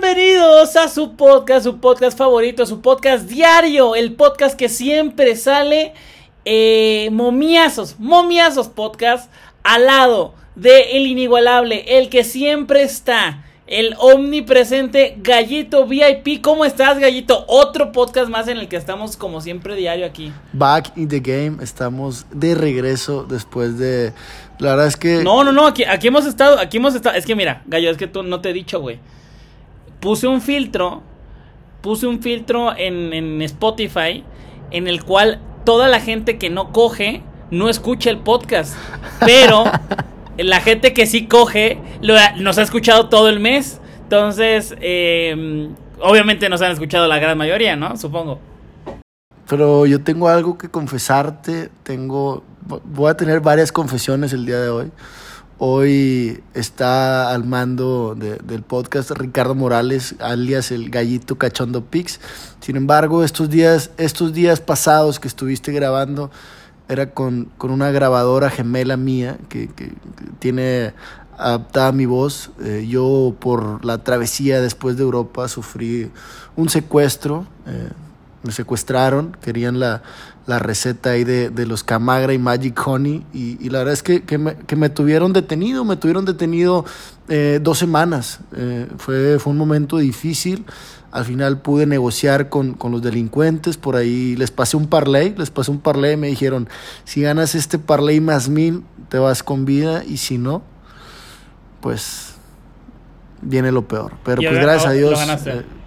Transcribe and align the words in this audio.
Bienvenidos 0.00 0.76
a 0.76 0.86
su 0.86 1.16
podcast, 1.16 1.64
su 1.64 1.78
podcast 1.78 2.16
favorito, 2.16 2.64
su 2.66 2.80
podcast 2.80 3.28
diario, 3.28 3.96
el 3.96 4.14
podcast 4.14 4.56
que 4.56 4.68
siempre 4.68 5.34
sale 5.34 5.92
eh, 6.44 7.08
momiazos, 7.10 7.98
momiazos 7.98 8.68
podcast 8.68 9.28
al 9.64 9.86
lado 9.86 10.34
de 10.54 10.96
el 10.96 11.06
inigualable, 11.08 11.98
el 11.98 12.10
que 12.10 12.22
siempre 12.22 12.82
está, 12.82 13.44
el 13.66 13.96
omnipresente 13.98 15.16
Gallito 15.18 15.84
VIP. 15.84 16.42
¿Cómo 16.42 16.64
estás, 16.64 17.00
Gallito? 17.00 17.44
Otro 17.48 17.90
podcast 17.90 18.30
más 18.30 18.46
en 18.46 18.58
el 18.58 18.68
que 18.68 18.76
estamos 18.76 19.16
como 19.16 19.40
siempre 19.40 19.74
diario 19.74 20.06
aquí. 20.06 20.32
Back 20.52 20.92
in 20.96 21.08
the 21.08 21.18
game, 21.18 21.56
estamos 21.60 22.24
de 22.30 22.54
regreso 22.54 23.24
después 23.24 23.78
de... 23.78 24.12
La 24.60 24.70
verdad 24.70 24.86
es 24.86 24.96
que... 24.96 25.24
No, 25.24 25.42
no, 25.42 25.50
no, 25.50 25.66
aquí, 25.66 25.82
aquí 25.82 26.06
hemos 26.06 26.24
estado, 26.24 26.60
aquí 26.60 26.76
hemos 26.76 26.94
estado... 26.94 27.16
Es 27.16 27.26
que 27.26 27.34
mira, 27.34 27.62
Gallo, 27.66 27.90
es 27.90 27.96
que 27.96 28.06
tú 28.06 28.22
no 28.22 28.40
te 28.40 28.50
he 28.50 28.52
dicho, 28.52 28.80
güey. 28.80 29.00
Puse 30.00 30.26
un 30.26 30.40
filtro, 30.40 31.02
puse 31.80 32.06
un 32.06 32.22
filtro 32.22 32.76
en, 32.76 33.12
en 33.12 33.42
Spotify 33.42 34.24
en 34.70 34.88
el 34.88 35.04
cual 35.04 35.40
toda 35.64 35.88
la 35.88 36.00
gente 36.00 36.38
que 36.38 36.50
no 36.50 36.72
coge 36.72 37.22
no 37.50 37.68
escucha 37.68 38.10
el 38.10 38.18
podcast. 38.18 38.74
Pero 39.20 39.64
la 40.38 40.60
gente 40.60 40.92
que 40.92 41.06
sí 41.06 41.26
coge 41.26 41.78
lo, 42.00 42.14
nos 42.36 42.58
ha 42.58 42.62
escuchado 42.62 43.08
todo 43.08 43.28
el 43.28 43.40
mes. 43.40 43.80
Entonces, 44.02 44.74
eh, 44.80 45.68
obviamente 46.00 46.48
nos 46.48 46.62
han 46.62 46.72
escuchado 46.72 47.06
la 47.06 47.18
gran 47.18 47.36
mayoría, 47.36 47.76
¿no? 47.76 47.96
Supongo. 47.96 48.38
Pero 49.48 49.86
yo 49.86 50.02
tengo 50.02 50.28
algo 50.28 50.58
que 50.58 50.68
confesarte. 50.68 51.70
Tengo. 51.82 52.44
Voy 52.84 53.10
a 53.10 53.14
tener 53.16 53.40
varias 53.40 53.72
confesiones 53.72 54.32
el 54.32 54.44
día 54.44 54.60
de 54.60 54.68
hoy. 54.68 54.90
Hoy 55.60 56.40
está 56.54 57.32
al 57.34 57.44
mando 57.44 58.14
de, 58.16 58.36
del 58.36 58.62
podcast 58.62 59.10
Ricardo 59.10 59.56
Morales, 59.56 60.14
alias 60.20 60.70
el 60.70 60.88
Gallito 60.88 61.36
Cachondo 61.36 61.84
Pix. 61.84 62.20
Sin 62.60 62.76
embargo, 62.76 63.24
estos 63.24 63.50
días, 63.50 63.90
estos 63.96 64.32
días 64.32 64.60
pasados 64.60 65.18
que 65.18 65.26
estuviste 65.26 65.72
grabando 65.72 66.30
era 66.88 67.10
con, 67.10 67.46
con 67.58 67.72
una 67.72 67.90
grabadora 67.90 68.50
gemela 68.50 68.96
mía 68.96 69.36
que, 69.48 69.66
que, 69.66 69.94
tiene 70.38 70.94
adaptada 71.36 71.90
mi 71.90 72.06
voz. 72.06 72.52
Eh, 72.62 72.86
yo 72.88 73.34
por 73.40 73.84
la 73.84 74.04
travesía 74.04 74.60
después 74.60 74.96
de 74.96 75.02
Europa 75.02 75.48
sufrí 75.48 76.08
un 76.54 76.68
secuestro. 76.68 77.48
Eh, 77.66 77.88
me 78.48 78.52
secuestraron, 78.54 79.36
querían 79.42 79.78
la, 79.78 80.02
la 80.46 80.58
receta 80.58 81.10
ahí 81.10 81.22
de, 81.22 81.50
de, 81.50 81.66
los 81.66 81.84
Camagra 81.84 82.32
y 82.32 82.38
Magic 82.38 82.80
Honey 82.86 83.26
y, 83.34 83.62
y 83.62 83.68
la 83.68 83.80
verdad 83.80 83.92
es 83.92 84.02
que, 84.02 84.22
que, 84.22 84.38
me, 84.38 84.56
que, 84.56 84.74
me, 84.74 84.88
tuvieron 84.88 85.34
detenido, 85.34 85.84
me 85.84 85.96
tuvieron 85.96 86.24
detenido 86.24 86.86
eh, 87.28 87.60
dos 87.62 87.76
semanas. 87.76 88.40
Eh, 88.56 88.88
fue, 88.96 89.38
fue 89.38 89.52
un 89.52 89.58
momento 89.58 89.98
difícil. 89.98 90.64
Al 91.12 91.26
final 91.26 91.60
pude 91.60 91.84
negociar 91.84 92.48
con, 92.48 92.72
con, 92.72 92.90
los 92.90 93.02
delincuentes, 93.02 93.76
por 93.76 93.96
ahí 93.96 94.34
les 94.36 94.50
pasé 94.50 94.78
un 94.78 94.86
parlay, 94.86 95.34
les 95.36 95.50
pasé 95.50 95.70
un 95.70 95.80
parlay 95.80 96.16
me 96.16 96.28
dijeron, 96.28 96.70
si 97.04 97.20
ganas 97.20 97.54
este 97.54 97.78
parlay 97.78 98.22
más 98.22 98.48
mil, 98.48 98.82
te 99.10 99.18
vas 99.18 99.42
con 99.42 99.66
vida 99.66 100.02
y 100.06 100.16
si 100.16 100.38
no, 100.38 100.62
pues 101.82 102.36
viene 103.42 103.72
lo 103.72 103.86
peor. 103.86 104.14
Pero 104.24 104.40
pues 104.40 104.54
gracias 104.54 104.86
a 104.86 104.92
Dios... 104.92 105.20
Eh, 105.46 105.77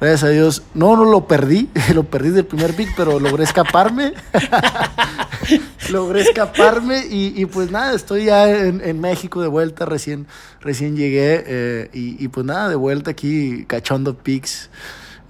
Gracias 0.00 0.24
a 0.24 0.28
Dios. 0.28 0.62
No, 0.74 0.96
no 0.96 1.04
lo 1.04 1.26
perdí. 1.26 1.68
Lo 1.94 2.04
perdí 2.04 2.30
del 2.30 2.46
primer 2.46 2.74
pick, 2.74 2.94
pero 2.96 3.18
logré 3.18 3.42
escaparme. 3.44 4.12
logré 5.90 6.20
escaparme 6.20 7.04
y, 7.06 7.40
y, 7.40 7.46
pues 7.46 7.70
nada, 7.70 7.94
estoy 7.94 8.26
ya 8.26 8.48
en, 8.48 8.80
en, 8.84 9.00
México 9.00 9.42
de 9.42 9.48
vuelta. 9.48 9.86
Recién, 9.86 10.26
recién 10.60 10.96
llegué 10.96 11.42
eh, 11.46 11.90
y, 11.92 12.22
y, 12.22 12.28
pues 12.28 12.46
nada, 12.46 12.68
de 12.68 12.76
vuelta 12.76 13.10
aquí 13.10 13.64
cachando 13.66 14.16
picks 14.16 14.70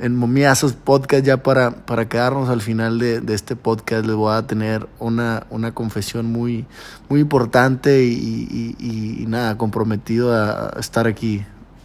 en 0.00 0.14
Momiazos 0.14 0.74
Podcast 0.74 1.24
ya 1.24 1.42
para, 1.42 1.70
para 1.70 2.08
quedarnos 2.08 2.48
al 2.50 2.60
final 2.60 2.98
de, 2.98 3.20
de, 3.20 3.34
este 3.34 3.56
podcast. 3.56 4.04
Les 4.04 4.14
voy 4.14 4.36
a 4.36 4.46
tener 4.46 4.86
una, 4.98 5.46
una 5.48 5.72
confesión 5.72 6.26
muy, 6.26 6.66
muy 7.08 7.20
importante 7.20 8.04
y, 8.04 8.76
y 8.78 9.24
nada, 9.26 9.56
comprometido 9.56 10.34
a 10.34 10.74
estar 10.78 11.06
aquí 11.06 11.44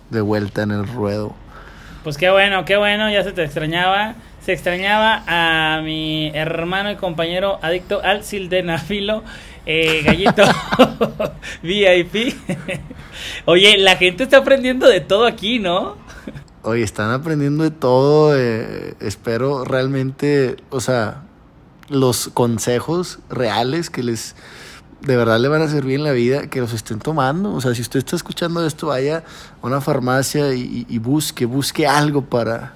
de 0.10 0.22
vuelta 0.22 0.64
en 0.64 0.72
el 0.72 0.88
ruedo. 0.88 1.34
Pues 2.04 2.18
qué 2.18 2.30
bueno, 2.30 2.66
qué 2.66 2.76
bueno, 2.76 3.10
ya 3.10 3.24
se 3.24 3.32
te 3.32 3.44
extrañaba. 3.44 4.16
Se 4.42 4.52
extrañaba 4.52 5.24
a 5.26 5.82
mi 5.82 6.32
hermano 6.34 6.92
y 6.92 6.98
compañero 6.98 7.60
adicto 7.62 8.02
al 8.04 8.26
sildenafilo, 8.26 9.24
eh, 9.66 10.02
Gallito 10.04 10.44
VIP. 11.64 12.36
Oye, 13.46 13.78
la 13.78 13.96
gente 13.96 14.24
está 14.24 14.40
aprendiendo 14.40 14.88
de 14.88 15.00
todo 15.00 15.26
aquí, 15.26 15.60
¿no? 15.60 15.96
Oye, 16.62 16.84
están 16.84 17.10
aprendiendo 17.12 17.64
de 17.64 17.72
todo. 17.72 18.38
Eh, 18.38 18.96
espero 19.00 19.64
realmente, 19.64 20.58
o 20.72 20.82
sea, 20.82 21.24
los 21.88 22.30
consejos 22.34 23.20
reales 23.30 23.90
que 23.90 24.04
les 24.04 24.36
de 25.06 25.18
verdad 25.18 25.40
le 25.40 25.48
van 25.48 25.62
a 25.62 25.68
servir 25.68 25.96
en 25.96 26.04
la 26.04 26.12
vida, 26.12 26.48
que 26.48 26.60
los 26.60 26.74
estén 26.74 27.00
tomando. 27.00 27.54
O 27.54 27.62
sea, 27.62 27.76
si 27.76 27.82
usted 27.82 28.00
está 28.00 28.16
escuchando 28.16 28.66
esto, 28.66 28.88
vaya 28.88 29.24
a 29.62 29.68
una 29.68 29.82
farmacia 29.82 30.54
y, 30.54 30.86
y 30.90 30.98
busque, 30.98 31.46
busque 31.46 31.86
algo 31.88 32.24
para, 32.24 32.74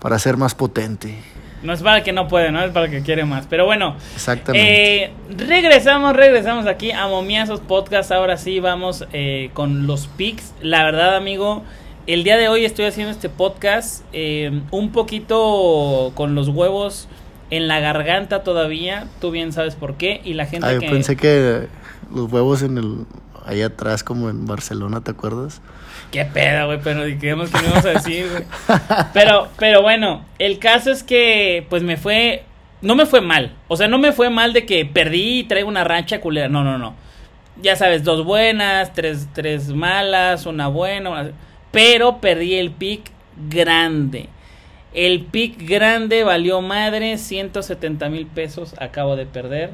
para 0.00 0.18
ser 0.18 0.36
más 0.36 0.54
potente. 0.54 1.18
No 1.62 1.72
es 1.72 1.82
para 1.82 1.98
el 1.98 2.04
que 2.04 2.12
no 2.12 2.28
puede, 2.28 2.52
no 2.52 2.62
es 2.62 2.70
para 2.70 2.86
el 2.86 2.92
que 2.92 3.02
quiere 3.02 3.24
más. 3.24 3.46
Pero 3.48 3.64
bueno, 3.64 3.96
exactamente. 4.14 5.04
Eh, 5.04 5.12
regresamos, 5.36 6.14
regresamos 6.14 6.66
aquí 6.66 6.92
a 6.92 7.08
Momiazos 7.08 7.60
Podcast. 7.60 8.12
Ahora 8.12 8.36
sí 8.36 8.60
vamos 8.60 9.06
eh, 9.12 9.50
con 9.54 9.86
los 9.86 10.06
pics. 10.06 10.52
La 10.60 10.84
verdad, 10.84 11.16
amigo, 11.16 11.64
el 12.06 12.22
día 12.22 12.36
de 12.36 12.48
hoy 12.48 12.64
estoy 12.64 12.84
haciendo 12.84 13.10
este 13.10 13.28
podcast 13.28 14.04
eh, 14.12 14.60
un 14.70 14.92
poquito 14.92 16.12
con 16.14 16.34
los 16.34 16.48
huevos 16.48 17.08
en 17.50 17.68
la 17.68 17.80
garganta 17.80 18.42
todavía, 18.42 19.06
tú 19.20 19.30
bien 19.30 19.52
sabes 19.52 19.74
por 19.74 19.96
qué, 19.96 20.20
y 20.24 20.34
la 20.34 20.46
gente 20.46 20.66
Ay, 20.66 20.78
que... 20.78 20.88
pensé 20.88 21.16
que 21.16 21.68
los 22.12 22.30
huevos 22.32 22.62
en 22.62 22.78
el... 22.78 23.06
ahí 23.44 23.62
atrás 23.62 24.02
como 24.02 24.30
en 24.30 24.46
Barcelona, 24.46 25.02
¿te 25.02 25.12
acuerdas? 25.12 25.60
Qué 26.10 26.24
pedo, 26.24 26.66
güey, 26.66 26.80
pero 26.82 27.04
digamos 27.04 27.50
que 27.50 27.58
no 27.58 27.64
íbamos 27.66 27.84
a 27.84 27.90
decir, 27.90 28.28
güey. 28.30 28.44
Pero, 29.12 29.48
pero 29.58 29.82
bueno, 29.82 30.24
el 30.38 30.58
caso 30.58 30.90
es 30.90 31.02
que, 31.02 31.66
pues 31.68 31.82
me 31.82 31.96
fue, 31.96 32.44
no 32.80 32.94
me 32.94 33.06
fue 33.06 33.20
mal, 33.20 33.54
o 33.68 33.76
sea, 33.76 33.88
no 33.88 33.98
me 33.98 34.12
fue 34.12 34.30
mal 34.30 34.52
de 34.52 34.66
que 34.66 34.84
perdí 34.84 35.40
y 35.40 35.44
traigo 35.44 35.68
una 35.68 35.84
rancha 35.84 36.20
culera, 36.20 36.48
no, 36.48 36.62
no, 36.62 36.78
no. 36.78 36.94
Ya 37.60 37.74
sabes, 37.74 38.04
dos 38.04 38.24
buenas, 38.24 38.92
tres, 38.92 39.28
tres 39.32 39.68
malas, 39.68 40.46
una 40.46 40.68
buena, 40.68 41.10
una... 41.10 41.30
pero 41.70 42.20
perdí 42.20 42.54
el 42.54 42.70
pick 42.70 43.10
grande. 43.48 44.28
El 44.94 45.26
pick 45.26 45.68
grande 45.68 46.24
valió 46.24 46.62
madre, 46.62 47.18
170 47.18 48.08
mil 48.08 48.26
pesos 48.26 48.74
acabo 48.78 49.16
de 49.16 49.26
perder. 49.26 49.70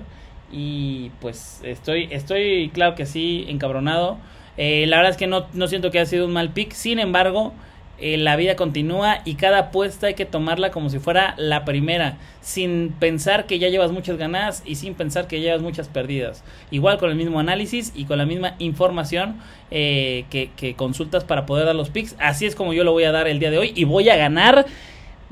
Y 0.53 1.11
pues 1.21 1.61
estoy, 1.65 2.09
estoy 2.11 2.71
claro 2.75 2.95
que 2.95 3.07
sí, 3.07 3.47
encabronado. 3.49 4.19
Eh, 4.59 4.87
la 4.87 4.97
verdad 4.97 5.13
es 5.13 5.17
que 5.17 5.27
no, 5.27 5.47
no, 5.55 5.67
siento 5.67 5.91
que 5.91 5.99
haya 5.99 6.11
sido 6.11 6.27
un 6.27 6.33
mal 6.33 6.53
pick. 6.53 6.73
Sin 6.73 6.99
embargo, 6.99 7.53
eh, 7.99 8.17
la 8.17 8.35
vida 8.35 8.57
continúa 8.57 9.21
y 9.25 9.37
cada 9.37 9.59
apuesta 9.59 10.09
hay 10.09 10.15
que 10.15 10.27
tomarla 10.27 10.71
como 10.73 10.91
si 10.91 10.99
fuera 10.99 11.35
la 11.39 11.65
primera. 11.65 12.19
Sin 12.41 12.93
pensar 12.99 13.47
que 13.47 13.59
ya 13.59 13.69
llevas 13.69 13.93
muchas 13.93 14.19
ganadas 14.19 14.63
y 14.67 14.75
sin 14.75 14.95
pensar 14.95 15.27
que 15.29 15.41
llevas 15.41 15.63
muchas 15.63 15.89
perdidas. 15.89 16.43
Igual 16.71 16.99
con 16.99 17.11
el 17.11 17.17
mismo 17.17 17.39
análisis 17.39 17.93
y 17.95 18.05
con 18.05 18.19
la 18.19 18.27
misma 18.27 18.57
información 18.59 19.37
eh, 19.71 20.25
que, 20.31 20.51
que 20.57 20.75
consultas 20.75 21.25
para 21.25 21.47
poder 21.47 21.65
dar 21.65 21.77
los 21.77 21.91
picks. 21.91 22.17
Así 22.19 22.45
es 22.45 22.57
como 22.57 22.75
yo 22.75 22.83
lo 22.83 22.93
voy 22.93 23.05
a 23.05 23.13
dar 23.13 23.29
el 23.29 23.39
día 23.39 23.51
de 23.51 23.59
hoy 23.59 23.73
y 23.75 23.85
voy 23.85 24.09
a 24.09 24.17
ganar 24.17 24.67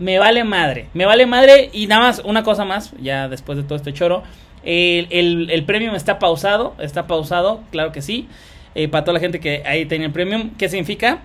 me 0.00 0.19
vale 0.19 0.43
madre. 0.43 0.88
Me 0.94 1.05
vale 1.05 1.27
madre. 1.27 1.71
Y 1.72 1.87
nada 1.87 2.03
más, 2.03 2.22
una 2.25 2.43
cosa 2.43 2.65
más, 2.65 2.93
ya 3.00 3.28
después 3.28 3.56
de 3.59 3.65
todo 3.65 3.77
este 3.77 3.93
choro. 3.93 4.22
El, 4.65 5.50
el, 5.50 5.65
premium 5.65 5.94
está 5.94 6.19
pausado. 6.19 6.75
Está 6.81 7.06
pausado, 7.06 7.61
claro 7.70 7.93
que 7.93 8.02
sí. 8.02 8.26
Eh, 8.75 8.88
para 8.88 9.05
toda 9.05 9.14
la 9.14 9.20
gente 9.20 9.38
que 9.38 9.62
ahí 9.67 9.87
tiene 9.87 10.06
el 10.06 10.12
premium. 10.12 10.50
¿Qué 10.58 10.69
significa? 10.69 11.20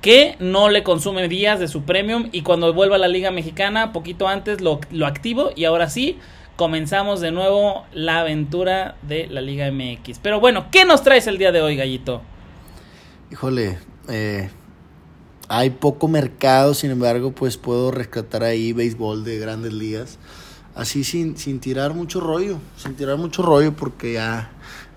Que 0.00 0.36
no 0.40 0.70
le 0.70 0.82
consume 0.82 1.28
días 1.28 1.60
de 1.60 1.68
su 1.68 1.82
premium. 1.82 2.30
Y 2.32 2.40
cuando 2.42 2.72
vuelva 2.72 2.96
a 2.96 2.98
la 2.98 3.08
Liga 3.08 3.30
Mexicana, 3.30 3.92
poquito 3.92 4.26
antes 4.26 4.60
lo, 4.60 4.80
lo 4.90 5.06
activo. 5.06 5.50
Y 5.54 5.66
ahora 5.66 5.90
sí, 5.90 6.18
comenzamos 6.56 7.20
de 7.20 7.32
nuevo 7.32 7.84
la 7.92 8.20
aventura 8.20 8.96
de 9.02 9.26
la 9.26 9.42
Liga 9.42 9.70
MX. 9.70 10.20
Pero 10.20 10.40
bueno, 10.40 10.66
¿qué 10.72 10.86
nos 10.86 11.02
traes 11.02 11.26
el 11.26 11.36
día 11.36 11.52
de 11.52 11.60
hoy, 11.60 11.76
Gallito? 11.76 12.22
Híjole, 13.30 13.78
eh, 14.08 14.50
hay 15.52 15.70
poco 15.70 16.06
mercado, 16.06 16.74
sin 16.74 16.92
embargo, 16.92 17.32
pues 17.32 17.56
puedo 17.56 17.90
rescatar 17.90 18.44
ahí 18.44 18.72
béisbol 18.72 19.24
de 19.24 19.40
grandes 19.40 19.72
ligas. 19.72 20.18
Así 20.76 21.02
sin, 21.02 21.36
sin 21.36 21.58
tirar 21.58 21.92
mucho 21.92 22.20
rollo, 22.20 22.58
sin 22.76 22.94
tirar 22.94 23.18
mucho 23.18 23.42
rollo 23.42 23.74
porque 23.74 24.12
ya 24.12 24.52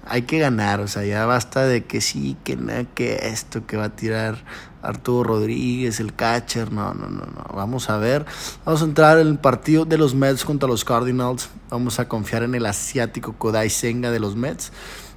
hay 0.06 0.22
que 0.22 0.38
ganar, 0.38 0.80
o 0.80 0.88
sea, 0.88 1.04
ya 1.06 1.26
basta 1.26 1.66
de 1.66 1.86
que 1.86 2.02
sí, 2.02 2.38
que 2.44 2.56
nada, 2.56 2.84
que 2.84 3.30
esto, 3.30 3.66
que 3.66 3.78
va 3.78 3.86
a 3.86 3.96
tirar 3.96 4.44
Arturo 4.84 5.24
Rodríguez, 5.24 6.00
el 6.00 6.14
catcher, 6.14 6.72
no, 6.72 6.94
no, 6.94 7.08
no, 7.08 7.26
no, 7.26 7.56
vamos 7.56 7.90
a 7.90 7.98
ver, 7.98 8.24
vamos 8.64 8.84
a 8.84 8.86
entrar 8.86 9.18
en 9.18 9.28
el 9.28 9.40
partido 9.40 9.86
de 9.86 9.98
los 9.98 10.14
Mets 10.14 10.46
contra 10.46 10.70
los 10.70 10.86
Cardinals, 10.86 11.50
vamos 11.72 12.00
a 12.00 12.08
confiar 12.08 12.44
en 12.44 12.54
el 12.54 12.68
asiático 12.68 13.34
Kodai 13.34 13.72
Senga 13.72 14.12
de 14.12 14.20
los 14.20 14.36
Mets, 14.36 14.72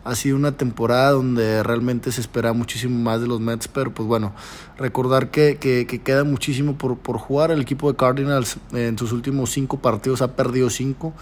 ha 0.06 0.14
sido 0.14 0.36
una 0.36 0.52
temporada 0.52 1.10
donde 1.10 1.62
realmente 1.62 2.12
se 2.12 2.20
espera 2.20 2.52
muchísimo 2.52 2.98
más 2.98 3.20
de 3.20 3.26
los 3.26 3.40
Mets, 3.40 3.66
pero 3.68 3.92
pues 3.92 4.06
bueno, 4.06 4.32
recordar 4.78 5.30
que, 5.30 5.56
que, 5.56 5.86
que 5.86 6.00
queda 6.00 6.22
muchísimo 6.22 6.78
por, 6.78 6.96
por, 6.96 7.18
jugar. 7.18 7.50
El 7.50 7.60
equipo 7.60 7.90
de 7.90 7.96
Cardinals 7.96 8.58
en 8.72 8.96
sus 8.96 9.12
últimos 9.12 9.50
cinco 9.50 9.78
partidos 9.78 10.22
ha 10.22 10.36
perdido 10.36 10.70
cinco 10.70 11.12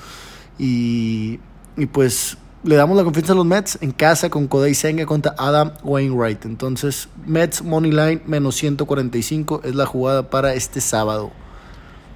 y, 0.58 1.40
y 1.76 1.86
pues 1.86 2.36
le 2.62 2.76
damos 2.76 2.96
la 2.96 3.04
confianza 3.04 3.32
a 3.32 3.36
los 3.36 3.46
Mets 3.46 3.78
en 3.80 3.90
casa 3.90 4.28
con 4.28 4.46
Kodai 4.46 4.74
Senga 4.74 5.06
contra 5.06 5.34
Adam 5.38 5.72
Wainwright. 5.82 6.44
Entonces, 6.44 7.08
Mets 7.26 7.62
Money 7.62 7.90
Line 7.90 8.20
menos 8.26 8.54
145 8.56 9.62
es 9.64 9.74
la 9.74 9.86
jugada 9.86 10.28
para 10.28 10.54
este 10.54 10.80
sábado. 10.80 11.30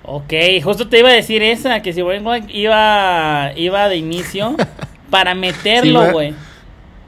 Ok, 0.03 0.33
justo 0.63 0.89
te 0.89 1.01
iba 1.01 1.11
a 1.11 1.13
decir 1.13 1.43
esa, 1.43 1.83
que 1.83 1.93
si 1.93 2.03
Wainwright 2.03 2.49
iba, 2.49 3.53
iba 3.57 3.89
de 3.89 3.97
inicio 3.97 4.55
para 5.11 5.35
meterlo, 5.35 6.13
güey. 6.13 6.35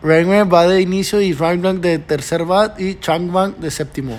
Wainwright 0.03 0.53
va 0.53 0.67
de 0.67 0.81
inicio 0.81 1.21
y 1.21 1.33
Frank 1.33 1.61
de 1.61 1.99
tercer 1.99 2.45
bat 2.45 2.81
y 2.81 2.99
Changban 2.99 3.55
de 3.59 3.71
séptimo. 3.71 4.19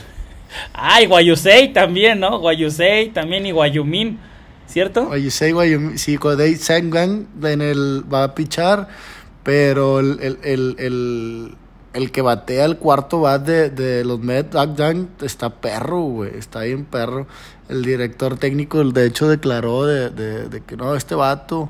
Ah, 0.74 1.02
y 1.02 1.06
Guayusei 1.06 1.74
también, 1.74 2.20
¿no? 2.20 2.40
Guayusei 2.40 3.10
también 3.10 3.46
y 3.46 3.52
Guayumin. 3.52 4.32
¿cierto? 4.72 5.06
Guayusei, 5.06 5.52
Guayumín, 5.52 5.98
sí, 5.98 6.18
Kodai 6.18 6.56
Sengan 6.56 7.28
en 7.44 7.62
el, 7.62 8.04
va 8.12 8.24
a 8.24 8.36
pichar, 8.36 8.88
pero 9.44 10.00
el, 10.00 10.20
el, 10.22 10.40
el, 10.44 10.76
el, 10.80 11.56
el 11.94 12.12
que 12.12 12.22
batea 12.22 12.66
el 12.66 12.78
cuarto 12.78 13.22
bat 13.22 13.46
de, 13.46 13.70
de 13.70 14.06
los 14.06 14.20
Mets, 14.20 14.56
Agdan, 14.56 15.10
está 15.22 15.50
perro, 15.50 16.02
güey, 16.02 16.32
está 16.38 16.62
bien 16.62 16.86
perro. 16.86 17.28
El 17.72 17.86
director 17.86 18.38
técnico, 18.38 18.84
de 18.84 19.06
hecho, 19.06 19.30
declaró 19.30 19.86
de, 19.86 20.10
de, 20.10 20.50
de 20.50 20.62
que 20.62 20.76
no, 20.76 20.94
este 20.94 21.16
vato, 21.16 21.70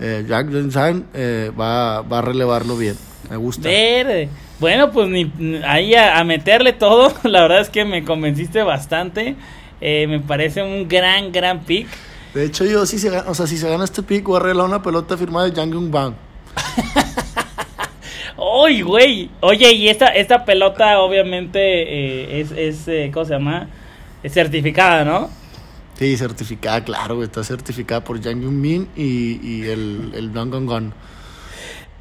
eh, 0.00 0.24
Jack 0.26 0.50
Johnson, 0.50 1.04
eh, 1.12 1.52
va, 1.58 2.00
va 2.00 2.20
a 2.20 2.22
relevarlo 2.22 2.78
bien. 2.78 2.96
Me 3.28 3.36
gusta. 3.36 3.68
Verde. 3.68 4.30
Bueno, 4.58 4.90
pues 4.90 5.08
ni, 5.10 5.30
ahí 5.66 5.94
a, 5.94 6.18
a, 6.18 6.24
meterle 6.24 6.72
todo. 6.72 7.12
La 7.24 7.42
verdad 7.42 7.60
es 7.60 7.68
que 7.68 7.84
me 7.84 8.04
convenciste 8.04 8.62
bastante. 8.62 9.36
Eh, 9.82 10.06
me 10.06 10.18
parece 10.18 10.62
un 10.62 10.88
gran, 10.88 11.30
gran 11.30 11.60
pick. 11.64 11.88
De 12.32 12.46
hecho, 12.46 12.64
yo 12.64 12.86
si 12.86 12.98
se 12.98 13.10
gana, 13.10 13.28
o 13.28 13.34
sea, 13.34 13.46
si 13.46 13.58
se 13.58 13.68
gana 13.68 13.84
este 13.84 14.02
pick, 14.02 14.24
voy 14.24 14.36
a 14.36 14.40
arreglar 14.40 14.66
una 14.66 14.82
pelota 14.82 15.18
firmada 15.18 15.46
de 15.46 15.54
Yang 15.54 15.90
Bang. 15.90 16.14
¡Uy, 18.36 18.80
güey! 18.80 19.30
Oye, 19.40 19.72
y 19.74 19.90
esta, 19.90 20.06
esta 20.06 20.46
pelota 20.46 21.00
obviamente 21.00 21.60
eh, 21.60 22.40
es, 22.40 22.50
es 22.50 22.88
eh, 22.88 23.10
¿cómo 23.12 23.26
se 23.26 23.34
llama? 23.34 23.68
Es 24.24 24.32
certificada, 24.32 25.04
¿no? 25.04 25.30
Sí, 25.98 26.16
certificada, 26.16 26.82
claro, 26.82 27.16
güey. 27.16 27.26
Está 27.26 27.44
certificada 27.44 28.02
por 28.02 28.20
Yang 28.20 28.50
Min 28.50 28.88
y, 28.96 29.38
y 29.40 29.68
el, 29.68 30.12
el 30.14 30.30
Gong 30.32 30.66
Gong. 30.66 30.92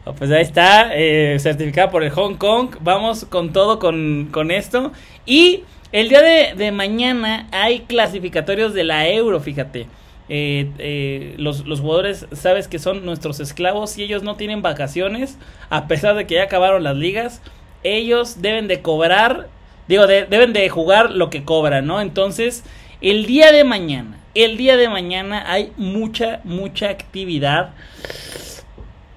Oh, 0.06 0.14
pues 0.14 0.32
ahí 0.32 0.42
está, 0.42 0.92
eh, 0.96 1.38
certificada 1.40 1.90
por 1.92 2.04
el 2.04 2.10
Hong 2.12 2.36
Kong. 2.36 2.76
Vamos 2.82 3.26
con 3.26 3.54
todo 3.54 3.78
con, 3.80 4.30
con 4.32 4.52
esto. 4.52 4.92
Y 5.26 5.64
el 5.92 6.10
día 6.10 6.22
de, 6.22 6.56
de, 6.56 6.72
mañana 6.72 7.48
hay 7.52 7.82
clasificatorios 7.82 8.74
de 8.74 8.84
la 8.84 9.08
Euro, 9.08 9.40
fíjate. 9.40 9.88
Eh, 10.30 10.72
eh, 10.80 11.36
los, 11.38 11.66
los, 11.66 11.82
jugadores, 11.82 12.26
sabes 12.32 12.68
que 12.68 12.80
son 12.80 13.06
nuestros 13.06 13.40
esclavos 13.42 13.98
y 13.98 14.04
ellos 14.04 14.24
no 14.24 14.36
tienen 14.36 14.62
vacaciones, 14.62 15.38
a 15.70 15.88
pesar 15.88 16.16
de 16.16 16.26
que 16.26 16.36
ya 16.36 16.44
acabaron 16.44 16.84
las 16.84 16.96
ligas. 16.96 17.42
Ellos 17.84 18.42
deben 18.42 18.68
de 18.68 18.82
cobrar, 18.82 19.50
digo, 19.88 20.08
de, 20.08 20.26
deben 20.26 20.54
de 20.54 20.68
jugar 20.70 21.12
lo 21.12 21.30
que 21.30 21.44
cobran, 21.44 21.86
¿no? 21.86 22.02
Entonces, 22.02 22.64
el 23.02 23.26
día 23.26 23.52
de 23.52 23.64
mañana, 23.64 24.18
el 24.36 24.58
día 24.58 24.78
de 24.78 24.90
mañana 24.90 25.44
hay 25.52 25.72
mucha, 25.78 26.42
mucha 26.44 26.90
actividad. 26.90 27.72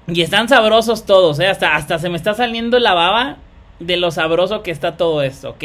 Y 0.09 0.23
están 0.23 0.49
sabrosos 0.49 1.05
todos, 1.05 1.41
¿eh? 1.41 1.49
Hasta, 1.49 1.75
hasta 1.75 1.99
se 1.99 2.09
me 2.09 2.17
está 2.17 2.35
saliendo 2.35 2.79
la 2.79 2.95
baba 2.95 3.37
de 3.81 3.97
lo 3.97 4.11
sabroso 4.11 4.63
que 4.63 4.71
está 4.71 4.97
todo 4.97 5.23
esto, 5.23 5.51
¿ok? 5.51 5.65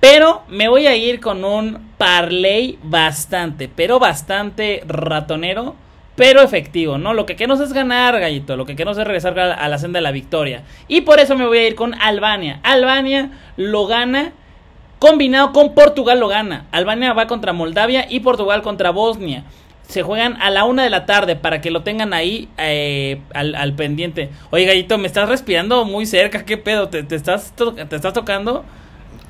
Pero 0.00 0.42
me 0.48 0.68
voy 0.68 0.86
a 0.86 0.96
ir 0.96 1.20
con 1.20 1.44
un 1.44 1.90
parlay 1.96 2.78
bastante, 2.82 3.70
pero 3.74 3.98
bastante 3.98 4.82
ratonero, 4.86 5.76
pero 6.16 6.42
efectivo, 6.42 6.98
¿no? 6.98 7.12
Lo 7.14 7.26
que 7.26 7.36
queremos 7.36 7.60
es 7.60 7.72
ganar, 7.72 8.18
gallito. 8.20 8.56
Lo 8.56 8.66
que 8.66 8.76
queremos 8.76 8.98
es 8.98 9.04
regresar 9.04 9.38
a 9.38 9.68
la 9.68 9.78
senda 9.78 9.98
de 9.98 10.02
la 10.02 10.12
victoria. 10.12 10.62
Y 10.86 11.00
por 11.00 11.18
eso 11.18 11.36
me 11.36 11.46
voy 11.46 11.58
a 11.58 11.66
ir 11.66 11.74
con 11.74 11.94
Albania. 12.00 12.60
Albania 12.62 13.30
lo 13.56 13.86
gana 13.86 14.32
combinado 14.98 15.52
con 15.52 15.74
Portugal 15.74 16.18
lo 16.18 16.28
gana. 16.28 16.66
Albania 16.72 17.12
va 17.12 17.26
contra 17.26 17.52
Moldavia 17.52 18.06
y 18.08 18.20
Portugal 18.20 18.62
contra 18.62 18.90
Bosnia 18.90 19.44
se 19.86 20.02
juegan 20.02 20.40
a 20.40 20.48
la 20.50 20.64
una 20.64 20.82
de 20.82 20.88
la 20.88 21.04
tarde 21.04 21.36
para 21.36 21.60
que 21.60 21.70
lo 21.70 21.82
tengan 21.82 22.14
ahí 22.14 22.48
eh, 22.56 23.20
al, 23.34 23.54
al, 23.54 23.74
pendiente. 23.74 24.30
Oye, 24.50 24.64
Gallito, 24.64 24.96
me 24.96 25.06
estás 25.06 25.28
respirando 25.28 25.84
muy 25.84 26.06
cerca, 26.06 26.44
¿qué 26.46 26.56
pedo? 26.56 26.88
¿Te, 26.88 27.02
te 27.02 27.16
estás, 27.16 27.52
te 27.54 27.94
estás 27.94 28.14
tocando? 28.14 28.64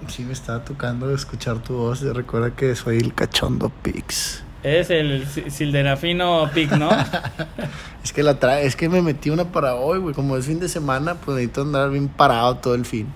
Sí, 0.07 0.23
me 0.23 0.33
estaba 0.33 0.65
tocando 0.65 1.13
escuchar 1.13 1.59
tu 1.59 1.75
voz. 1.75 2.03
Recuerda 2.03 2.55
que 2.55 2.77
soy 2.77 2.99
el 2.99 3.15
cachondo 3.15 3.71
Pix. 3.83 4.44
Es 4.65 4.89
el 4.89 5.27
Sildenafino 5.27 6.51
Pix, 6.55 6.77
¿no? 6.79 6.89
es 8.03 8.13
que 8.15 8.23
la 8.23 8.39
trae, 8.39 8.65
es 8.65 8.75
que 8.77 8.89
me 8.89 9.03
metí 9.03 9.29
una 9.29 9.45
para 9.45 9.75
hoy, 9.75 9.99
güey. 9.99 10.15
Como 10.15 10.39
es 10.39 10.47
fin 10.47 10.59
de 10.59 10.71
semana, 10.71 11.17
pues 11.17 11.37
necesito 11.37 11.61
andar 11.63 11.91
bien 11.91 12.09
parado 12.09 12.57
todo 12.57 12.75
el 12.75 12.87
fin. 12.87 13.07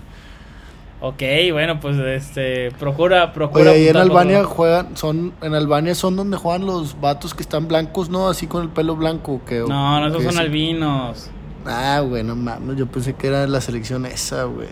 Ok, 1.01 1.23
bueno, 1.51 1.79
pues 1.79 1.97
este, 1.97 2.71
procura, 2.73 3.33
procura. 3.33 3.71
Oye, 3.71 3.81
ahí 3.81 3.87
en 3.87 3.97
Albania 3.97 4.43
juegan, 4.43 4.95
son, 4.95 5.33
en 5.41 5.55
Albania 5.55 5.95
son 5.95 6.15
donde 6.15 6.37
juegan 6.37 6.67
los 6.67 7.01
vatos 7.01 7.33
que 7.33 7.41
están 7.41 7.67
blancos, 7.67 8.09
¿no? 8.09 8.27
Así 8.27 8.45
con 8.45 8.61
el 8.61 8.69
pelo 8.69 8.95
blanco. 8.95 9.41
Que, 9.43 9.59
no, 9.59 9.99
no, 9.99 10.07
esos 10.07 10.23
son 10.23 10.37
albinos. 10.37 11.31
Ah, 11.65 12.01
güey, 12.05 12.23
no 12.23 12.35
mames, 12.35 12.77
yo 12.77 12.85
pensé 12.85 13.15
que 13.15 13.25
era 13.25 13.47
la 13.47 13.59
selección 13.59 14.05
esa, 14.05 14.43
güey. 14.43 14.67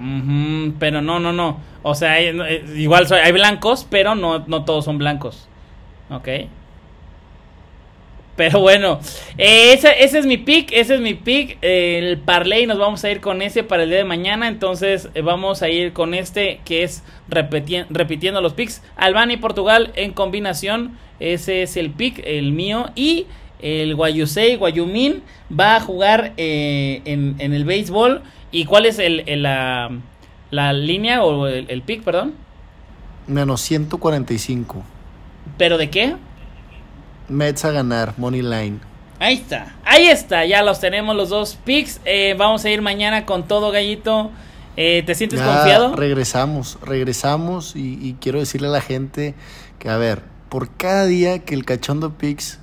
Uh 0.00 0.02
-huh, 0.02 0.74
pero 0.78 1.02
no, 1.02 1.20
no, 1.20 1.34
no. 1.34 1.58
O 1.82 1.94
sea, 1.94 2.12
hay, 2.12 2.28
igual 2.74 3.06
hay 3.12 3.32
blancos, 3.32 3.86
pero 3.90 4.14
no, 4.14 4.44
no 4.46 4.64
todos 4.64 4.86
son 4.86 4.96
blancos. 4.96 5.46
Ok. 6.10 6.28
Pero 8.36 8.60
bueno, 8.60 9.00
eh, 9.38 9.72
ese, 9.72 10.04
ese, 10.04 10.18
es 10.18 10.26
mi 10.26 10.36
pick, 10.36 10.70
ese 10.72 10.96
es 10.96 11.00
mi 11.00 11.14
pick. 11.14 11.56
Eh, 11.62 11.98
el 11.98 12.18
parlay 12.18 12.66
nos 12.66 12.78
vamos 12.78 13.02
a 13.02 13.10
ir 13.10 13.22
con 13.22 13.40
ese 13.40 13.64
para 13.64 13.84
el 13.84 13.88
día 13.88 13.98
de 13.98 14.04
mañana. 14.04 14.46
Entonces 14.46 15.08
eh, 15.14 15.22
vamos 15.22 15.62
a 15.62 15.70
ir 15.70 15.94
con 15.94 16.12
este 16.12 16.60
que 16.66 16.82
es 16.82 17.02
repeti 17.28 17.78
repitiendo 17.88 18.42
los 18.42 18.52
picks. 18.52 18.82
Albania 18.96 19.36
y 19.36 19.38
Portugal 19.38 19.90
en 19.96 20.12
combinación. 20.12 20.98
Ese 21.18 21.62
es 21.62 21.78
el 21.78 21.90
pick, 21.90 22.22
el 22.26 22.52
mío. 22.52 22.90
Y 22.94 23.26
el 23.60 23.94
Guayusei, 23.94 24.56
Guayumin 24.56 25.22
va 25.58 25.76
a 25.76 25.80
jugar 25.80 26.34
en, 26.36 27.36
en, 27.38 27.52
el 27.54 27.64
béisbol. 27.64 28.22
¿Y 28.52 28.66
cuál 28.66 28.84
es 28.84 28.98
el, 28.98 29.24
el 29.26 29.44
la, 29.44 29.90
la, 30.50 30.74
línea 30.74 31.24
o 31.24 31.46
el, 31.46 31.64
el 31.70 31.80
pick, 31.80 32.02
perdón? 32.02 32.34
Menos 33.26 33.62
145. 33.62 34.84
¿Pero 35.58 35.78
de 35.78 35.90
qué? 35.90 36.16
Mets 37.28 37.64
a 37.64 37.70
ganar, 37.70 38.14
Money 38.16 38.42
Line. 38.42 38.78
Ahí 39.18 39.36
está, 39.36 39.74
ahí 39.84 40.08
está, 40.08 40.44
ya 40.44 40.62
los 40.62 40.78
tenemos 40.80 41.16
los 41.16 41.30
dos 41.30 41.58
picks. 41.64 42.00
Eh, 42.04 42.34
vamos 42.36 42.64
a 42.64 42.70
ir 42.70 42.82
mañana 42.82 43.24
con 43.24 43.48
todo, 43.48 43.70
Gallito. 43.70 44.30
Eh, 44.76 45.02
¿Te 45.06 45.14
sientes 45.14 45.40
ya 45.40 45.46
confiado? 45.46 45.96
Regresamos, 45.96 46.78
regresamos 46.82 47.74
y, 47.76 47.98
y, 48.06 48.16
quiero 48.20 48.40
decirle 48.40 48.68
a 48.68 48.70
la 48.70 48.82
gente 48.82 49.34
que, 49.78 49.88
a 49.88 49.96
ver, 49.96 50.22
por 50.50 50.70
cada 50.76 51.06
día 51.06 51.38
que 51.38 51.54
el 51.54 51.64
Cachondo 51.64 52.18
Pix 52.18 52.58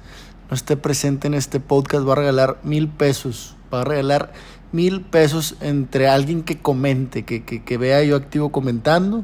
no 0.49 0.55
esté 0.55 0.77
presente 0.77 1.25
en 1.25 1.33
este 1.33 1.59
podcast, 1.59 2.07
va 2.07 2.13
a 2.13 2.17
regalar 2.17 2.59
mil 2.61 2.87
pesos. 2.87 3.55
Va 3.73 3.81
a 3.81 3.83
regalar 3.83 4.31
mil 4.71 5.01
pesos 5.01 5.55
entre 5.59 6.07
alguien 6.07 6.43
que 6.43 6.59
comente, 6.59 7.23
que, 7.23 7.43
que, 7.43 7.63
que 7.63 7.77
vea 7.77 8.03
yo 8.03 8.15
activo 8.15 8.51
comentando 8.51 9.23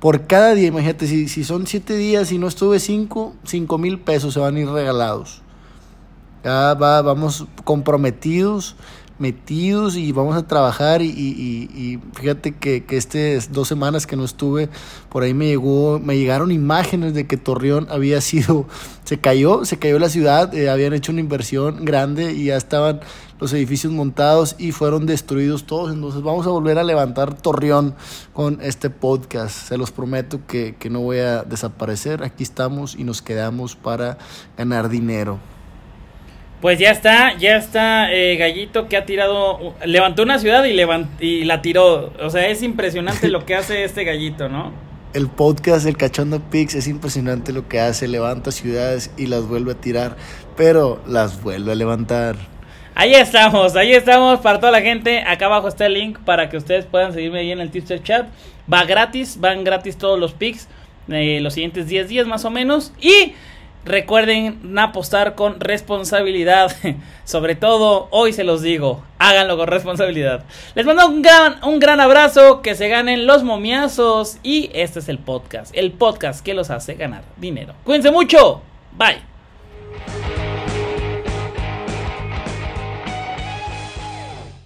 por 0.00 0.26
cada 0.26 0.54
día, 0.54 0.68
imagínate, 0.68 1.06
si, 1.06 1.28
si 1.28 1.44
son 1.44 1.66
siete 1.66 1.94
días 1.94 2.32
y 2.32 2.38
no 2.38 2.48
estuve 2.48 2.80
cinco, 2.80 3.34
cinco 3.44 3.76
mil 3.78 4.00
pesos 4.00 4.34
se 4.34 4.40
van 4.40 4.56
a 4.56 4.60
ir 4.60 4.68
regalados. 4.68 5.42
Ya 6.42 6.72
va, 6.74 7.02
vamos 7.02 7.46
comprometidos, 7.64 8.76
metidos 9.20 9.96
y 9.96 10.10
vamos 10.12 10.34
a 10.34 10.46
trabajar 10.46 11.02
y, 11.02 11.08
y, 11.10 12.00
fíjate 12.14 12.52
que, 12.52 12.84
que 12.84 12.96
estas 12.96 13.52
dos 13.52 13.68
semanas 13.68 14.06
que 14.06 14.16
no 14.16 14.24
estuve, 14.24 14.70
por 15.10 15.22
ahí 15.22 15.34
me 15.34 15.46
llegó, 15.46 16.00
me 16.00 16.16
llegaron 16.16 16.50
imágenes 16.50 17.14
de 17.14 17.26
que 17.26 17.36
Torreón 17.36 17.86
había 17.90 18.20
sido, 18.20 18.66
se 19.04 19.18
cayó, 19.18 19.64
se 19.64 19.78
cayó 19.78 19.98
la 19.98 20.08
ciudad, 20.08 20.52
eh, 20.54 20.70
habían 20.70 20.94
hecho 20.94 21.12
una 21.12 21.20
inversión 21.20 21.84
grande 21.84 22.32
y 22.32 22.46
ya 22.46 22.56
estaban 22.56 23.00
los 23.38 23.52
edificios 23.52 23.92
montados 23.92 24.56
y 24.58 24.72
fueron 24.72 25.06
destruidos 25.06 25.64
todos. 25.64 25.92
Entonces 25.92 26.22
vamos 26.22 26.46
a 26.46 26.50
volver 26.50 26.78
a 26.78 26.84
levantar 26.84 27.34
Torreón 27.34 27.94
con 28.32 28.58
este 28.62 28.90
podcast. 28.90 29.68
Se 29.68 29.78
los 29.78 29.90
prometo 29.90 30.40
que, 30.46 30.76
que 30.78 30.90
no 30.90 31.00
voy 31.00 31.18
a 31.18 31.42
desaparecer. 31.42 32.22
Aquí 32.22 32.42
estamos 32.42 32.94
y 32.94 33.04
nos 33.04 33.22
quedamos 33.22 33.76
para 33.76 34.18
ganar 34.56 34.88
dinero. 34.88 35.38
Pues 36.60 36.78
ya 36.78 36.90
está, 36.90 37.36
ya 37.38 37.56
está 37.56 38.12
eh, 38.12 38.36
Gallito 38.36 38.86
que 38.86 38.98
ha 38.98 39.06
tirado, 39.06 39.74
levantó 39.86 40.22
una 40.22 40.38
ciudad 40.38 40.62
y, 40.64 40.74
levant, 40.74 41.08
y 41.20 41.44
la 41.44 41.62
tiró. 41.62 42.12
O 42.20 42.28
sea, 42.28 42.48
es 42.48 42.62
impresionante 42.62 43.28
lo 43.28 43.46
que 43.46 43.54
hace 43.54 43.84
este 43.84 44.04
Gallito, 44.04 44.50
¿no? 44.50 44.72
El 45.14 45.28
podcast 45.28 45.86
del 45.86 45.96
Cachondo 45.96 46.38
Pix 46.38 46.74
es 46.74 46.86
impresionante 46.86 47.52
lo 47.52 47.66
que 47.66 47.80
hace, 47.80 48.08
levanta 48.08 48.52
ciudades 48.52 49.10
y 49.16 49.26
las 49.26 49.48
vuelve 49.48 49.72
a 49.72 49.74
tirar, 49.74 50.16
pero 50.56 51.02
las 51.06 51.42
vuelve 51.42 51.72
a 51.72 51.74
levantar. 51.74 52.36
Ahí 52.94 53.14
estamos, 53.14 53.74
ahí 53.76 53.94
estamos 53.94 54.40
para 54.40 54.60
toda 54.60 54.70
la 54.70 54.82
gente. 54.82 55.24
Acá 55.26 55.46
abajo 55.46 55.68
está 55.68 55.86
el 55.86 55.94
link 55.94 56.18
para 56.18 56.50
que 56.50 56.58
ustedes 56.58 56.84
puedan 56.84 57.14
seguirme 57.14 57.38
ahí 57.38 57.52
en 57.52 57.60
el 57.60 57.70
Tipster 57.70 58.02
Chat. 58.02 58.28
Va 58.70 58.84
gratis, 58.84 59.40
van 59.40 59.64
gratis 59.64 59.96
todos 59.96 60.18
los 60.18 60.34
picks. 60.34 60.68
Eh, 61.08 61.40
los 61.40 61.54
siguientes 61.54 61.86
10 61.88 62.08
días 62.08 62.26
más 62.26 62.44
o 62.44 62.50
menos. 62.50 62.92
Y 63.00 63.32
recuerden 63.84 64.78
apostar 64.78 65.34
con 65.34 65.60
responsabilidad. 65.60 66.72
Sobre 67.24 67.54
todo, 67.54 68.08
hoy 68.10 68.32
se 68.32 68.44
los 68.44 68.62
digo, 68.62 69.04
háganlo 69.18 69.56
con 69.56 69.66
responsabilidad. 69.68 70.44
Les 70.74 70.86
mando 70.86 71.06
un 71.06 71.22
gran, 71.22 71.62
un 71.64 71.78
gran 71.78 72.00
abrazo, 72.00 72.62
que 72.62 72.74
se 72.74 72.88
ganen 72.88 73.26
los 73.26 73.42
momiazos. 73.42 74.38
Y 74.42 74.70
este 74.74 74.98
es 75.00 75.08
el 75.08 75.18
podcast, 75.18 75.76
el 75.76 75.92
podcast 75.92 76.44
que 76.44 76.54
los 76.54 76.70
hace 76.70 76.94
ganar 76.94 77.22
dinero. 77.36 77.74
Cuídense 77.84 78.10
mucho, 78.10 78.62
bye. 78.96 79.20